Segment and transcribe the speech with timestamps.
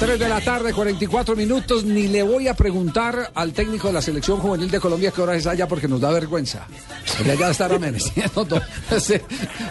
[0.00, 1.84] 3 de la tarde, 44 minutos.
[1.84, 5.34] Ni le voy a preguntar al técnico de la selección juvenil de Colombia qué hora
[5.34, 6.66] es allá porque nos da vergüenza.
[7.18, 8.62] Porque allá estará amaneciendo todo.
[8.98, 9.16] Sí.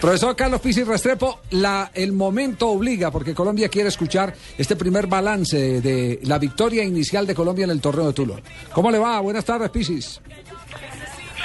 [0.00, 5.82] Profesor Carlos Pizzi Restrepo, la, el momento obliga porque Colombia quiere escuchar este primer balance
[5.82, 8.40] de la victoria inicial de Colombia en el torneo de Tulón.
[8.72, 9.20] ¿Cómo le va?
[9.20, 10.22] Buenas tardes, Pisis.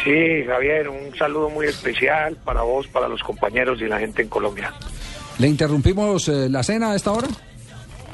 [0.06, 4.30] Sí, Javier, un saludo muy especial para vos, para los compañeros y la gente en
[4.30, 4.74] Colombia.
[5.38, 7.28] ¿Le interrumpimos eh, la cena a esta hora?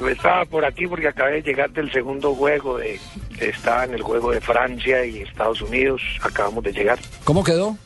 [0.08, 3.00] Estaba por aquí porque acabé de llegar del segundo juego, de,
[3.40, 6.98] estaba en el juego de Francia y Estados Unidos, acabamos de llegar.
[7.24, 7.76] ¿Cómo quedó?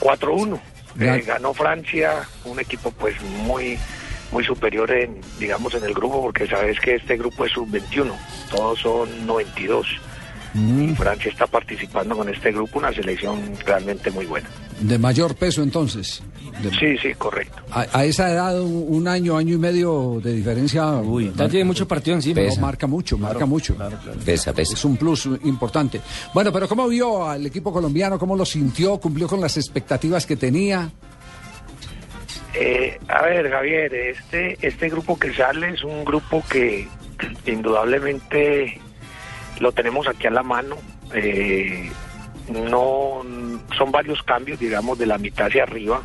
[0.00, 0.58] 4-1.
[0.98, 3.78] Eh, ganó Francia, un equipo pues muy
[4.32, 8.12] muy superior en digamos en el grupo porque sabes que este grupo es sub-21,
[8.50, 9.86] todos son 92.
[10.56, 14.48] Y Francia está participando con este grupo, una selección realmente muy buena.
[14.80, 16.22] De mayor peso entonces.
[16.62, 17.56] De- Sí, sí, correcto.
[17.70, 20.86] A, a esa edad, un, un año, año y medio de diferencia.
[20.96, 22.40] Uy, ya tiene mucho partido encima.
[22.40, 23.76] no, marca mucho, marca mucho.
[24.24, 24.74] Pesa, pesa.
[24.74, 26.00] Es un plus importante.
[26.32, 28.18] Bueno, pero ¿cómo vio al equipo colombiano?
[28.18, 28.98] ¿Cómo lo sintió?
[28.98, 30.90] ¿Cumplió con las expectativas que tenía?
[32.54, 36.88] Eh, a ver, Javier, este, este grupo que sale es un grupo que
[37.46, 38.80] indudablemente
[39.60, 40.76] lo tenemos aquí a la mano.
[41.14, 41.90] Eh,
[42.48, 43.22] no
[43.76, 46.02] son varios cambios, digamos, de la mitad hacia arriba,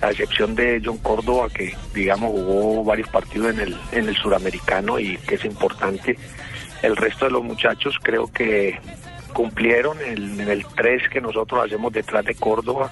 [0.00, 4.98] a excepción de John Córdoba, que digamos jugó varios partidos en el, en el suramericano
[4.98, 6.18] y que es importante.
[6.82, 8.78] El resto de los muchachos creo que
[9.32, 12.90] cumplieron en el 3 que nosotros hacemos detrás de Córdoba.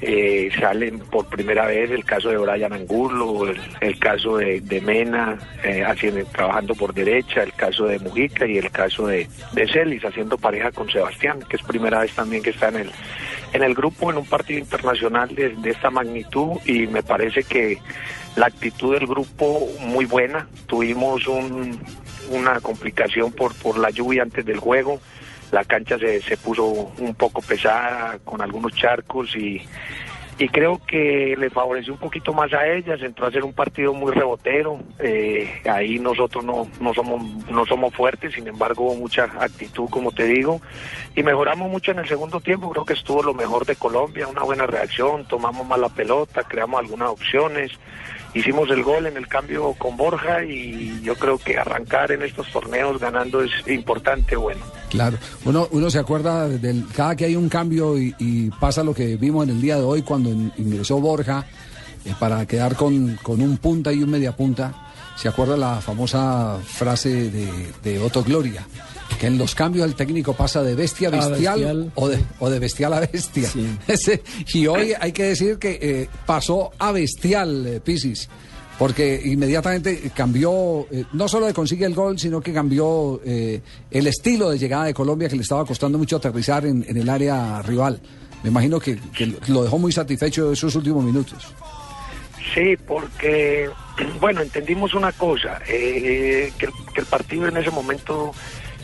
[0.00, 5.82] Eh, salen por primera vez el caso de Brian Angulo, el, caso de, Mena eh,
[5.84, 10.38] haciendo, trabajando por derecha, el caso de Mujica y el caso de, de Celis haciendo
[10.38, 12.90] pareja con Sebastián, que es primera vez también que está en el,
[13.52, 17.78] en el grupo en un partido internacional de, de esta magnitud y me parece que
[18.36, 20.46] la actitud del grupo muy buena.
[20.66, 21.78] Tuvimos un,
[22.30, 25.00] una complicación por, por la lluvia antes del juego.
[25.52, 29.62] La cancha se, se puso un poco pesada con algunos charcos y,
[30.38, 33.92] y creo que le favoreció un poquito más a ellas, entró a ser un partido
[33.92, 39.24] muy rebotero, eh, ahí nosotros no, no somos no somos fuertes, sin embargo hubo mucha
[39.24, 40.60] actitud como te digo,
[41.16, 44.44] y mejoramos mucho en el segundo tiempo, creo que estuvo lo mejor de Colombia, una
[44.44, 47.72] buena reacción, tomamos más la pelota, creamos algunas opciones,
[48.34, 52.50] hicimos el gol en el cambio con Borja y yo creo que arrancar en estos
[52.52, 54.60] torneos ganando es importante, bueno.
[54.90, 59.16] Claro, uno, uno se acuerda del cada que hay un cambio y, pasa lo que
[59.16, 61.44] vimos en el día de hoy cuando in- ingresó Borja
[62.04, 64.87] eh, para quedar con, con un punta y un media punta.
[65.20, 67.50] Se acuerda la famosa frase de,
[67.82, 68.64] de Otto Gloria,
[69.18, 71.90] que en los cambios el técnico pasa de bestia a A bestial.
[71.96, 73.48] O, de, o de bestial a bestia.
[73.48, 73.66] Sí.
[74.54, 78.28] Y hoy hay que decir que eh, pasó a bestial, eh, Pisis.
[78.78, 84.06] Porque inmediatamente cambió, eh, no solo le consigue el gol, sino que cambió eh, el
[84.06, 87.60] estilo de llegada de Colombia que le estaba costando mucho aterrizar en, en el área
[87.62, 88.00] rival.
[88.44, 91.38] Me imagino que, que lo dejó muy satisfecho esos últimos minutos.
[92.54, 93.68] Sí, porque,
[94.20, 98.32] bueno, entendimos una cosa, eh, que, el, que el partido en ese momento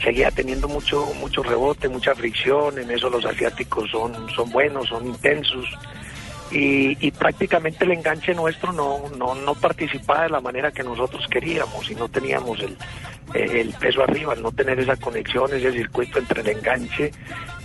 [0.02, 5.06] seguía teniendo mucho mucho rebote, mucha fricción, en eso los asiáticos son, son buenos, son
[5.06, 5.66] intensos,
[6.50, 11.26] y, y prácticamente el enganche nuestro no, no, no participaba de la manera que nosotros
[11.28, 12.76] queríamos y no teníamos el,
[13.34, 17.10] eh, el peso arriba, al no tener esa conexión, ese circuito entre el enganche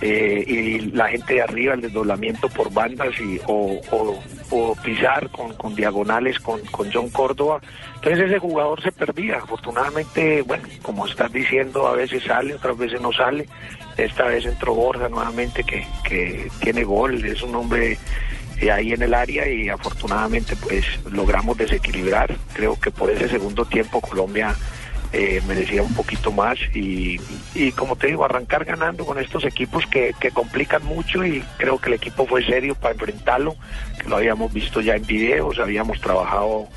[0.02, 5.76] eh, y la gente de arriba, el desdoblamiento por bandas y, o pisar con, con
[5.76, 7.62] diagonales con, con John Córdoba.
[7.96, 9.38] Entonces ese jugador se perdía.
[9.38, 13.48] Afortunadamente, bueno, como estás diciendo, a veces sale, otras veces no sale.
[13.98, 17.98] Esta vez entró Borja nuevamente, que, que tiene gol, es un hombre
[18.62, 22.36] eh, ahí en el área y afortunadamente pues logramos desequilibrar.
[22.54, 24.56] Creo que por ese segundo tiempo Colombia
[25.12, 27.20] eh, merecía un poquito más y,
[27.56, 31.80] y como te digo, arrancar ganando con estos equipos que, que complican mucho y creo
[31.80, 33.56] que el equipo fue serio para enfrentarlo,
[34.00, 36.68] que lo habíamos visto ya en videos, habíamos trabajado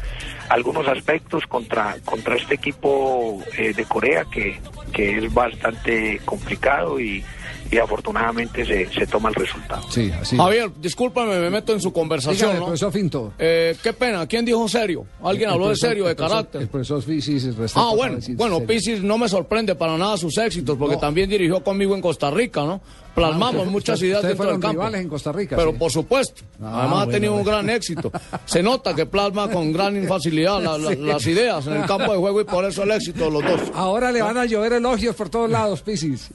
[0.48, 4.58] algunos aspectos contra, contra este equipo eh, de Corea que,
[4.94, 7.22] que es bastante complicado y,
[7.72, 9.82] y afortunadamente se, se toma el resultado.
[9.90, 10.36] Sí, así.
[10.36, 12.66] Javier, discúlpame, me meto en su conversación, Dígame, ¿no?
[12.66, 13.32] profesor Finto.
[13.38, 15.06] Eh, qué pena, ¿quién dijo serio?
[15.24, 16.60] ¿Alguien El habló de profesor- serio, de el profesor- carácter?
[16.62, 18.60] El profesor Pisis Ah, bueno, bueno.
[18.60, 21.00] Pisis no me sorprende para nada sus éxitos, porque No.
[21.00, 22.80] también dirigió conmigo en Costa Rica, ¿no?
[23.14, 24.86] Plasmamos Ah, muchas usted- ideas dentro del campo.
[24.88, 25.76] en Costa Rica, Pero sí.
[25.78, 28.12] por supuesto, Ah, además ha bueno, tenido un gran éxito.
[28.46, 32.18] Se nota que plasma con gran facilidad la- la- las ideas en el campo de
[32.18, 33.60] juego y por eso el éxito de los dos.
[33.74, 36.30] Ahora le van a llover elogios por todos lados, Pisis.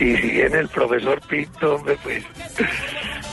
[0.00, 2.24] Y si viene el profesor Pinto, hombre, pues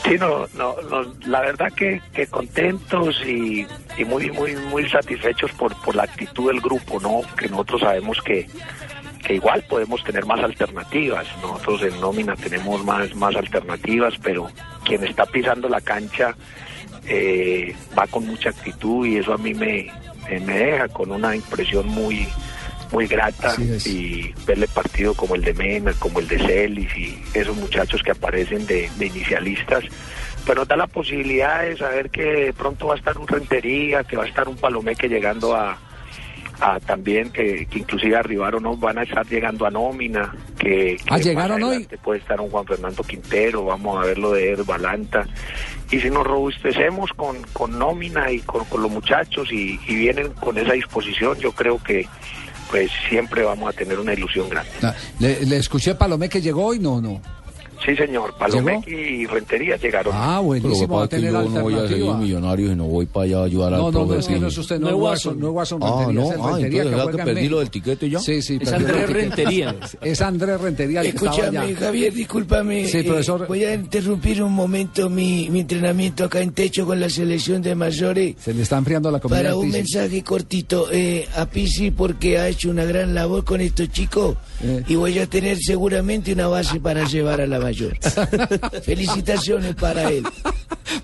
[0.03, 3.67] Sí, no, no, no, la verdad que, que contentos y,
[4.05, 7.21] muy, muy, muy satisfechos por, por la actitud del grupo, ¿no?
[7.35, 8.47] Que nosotros sabemos que,
[9.23, 11.27] que igual podemos tener más alternativas.
[11.41, 14.49] Nosotros en nómina tenemos más, más alternativas, pero
[14.85, 16.35] quien está pisando la cancha
[17.05, 19.91] eh, va con mucha actitud y eso a mí me,
[20.29, 22.27] me deja con una impresión muy
[22.91, 23.55] muy grata
[23.85, 28.11] y verle partido como el de Mena, como el de Celis y esos muchachos que
[28.11, 29.83] aparecen de, inicialistas,
[30.45, 34.23] pero da la posibilidad de saber que pronto va a estar un Rentería, que va
[34.23, 35.77] a estar un Palomeque llegando a,
[36.59, 41.03] a también que, que, inclusive arribaron no van a estar llegando a nómina que, que
[41.09, 41.87] ¿Ah, llegaron hoy.
[42.03, 45.25] puede estar un Juan Fernando Quintero vamos a ver lo de Ed Balanta.
[45.91, 50.33] Y si nos robustecemos con, con nómina y con, con los muchachos y, y, vienen
[50.33, 52.07] con esa disposición yo creo que
[52.69, 54.71] pues siempre vamos a tener una ilusión grande.
[54.83, 56.79] Ah, ¿Le, le escuché Palomé que llegó hoy?
[56.79, 57.21] No, no.
[57.85, 58.33] Sí, señor.
[58.37, 60.13] Palomeque y Rentería llegaron.
[60.15, 60.97] Ah, buenísimo.
[60.97, 63.43] Va a tener yo no voy a seguir millonario y no voy para allá a
[63.45, 65.53] ayudar no, al No, no, es que no es usted, no, es Watson, no es
[65.53, 68.19] Watson Ah, Rentería, no, ah, Rentería entonces que perdí lo del tiquete ya.
[68.19, 68.59] Sí, sí.
[68.61, 69.09] Es Andrés.
[69.09, 69.75] Rentería.
[70.01, 71.75] Es Andrés Rentería el que estaba Escúchame.
[71.75, 72.87] Javier, discúlpame.
[72.87, 73.47] Sí, eh, profesor.
[73.47, 77.75] voy a interrumpir un momento mi, mi entrenamiento acá en techo con la selección de
[77.75, 78.35] mayores.
[78.39, 82.47] Se le está enfriando la comida Para un mensaje cortito eh, a Pisi porque ha
[82.47, 84.35] hecho una gran labor con estos chicos.
[84.87, 87.97] Y voy a tener seguramente una base para llevar a la mayor.
[88.83, 90.23] Felicitaciones para él.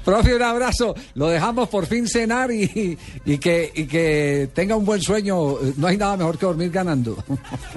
[0.03, 0.95] Profe, un abrazo.
[1.15, 5.57] Lo dejamos por fin cenar y, y, que, y que tenga un buen sueño.
[5.77, 7.17] No hay nada mejor que dormir ganando.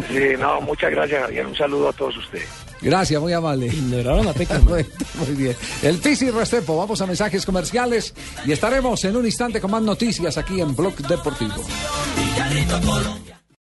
[0.09, 1.47] Sí, no, muchas gracias, Javier.
[1.47, 2.49] Un saludo a todos ustedes.
[2.81, 3.67] Gracias, muy amable.
[3.67, 4.69] Ignoraron a Peckerman.
[4.69, 4.89] Bueno,
[5.27, 5.57] Muy bien.
[5.83, 8.15] El Pisi Restrepo, vamos a mensajes comerciales
[8.45, 11.65] y estaremos en un instante con más noticias aquí en Blog Deportivo.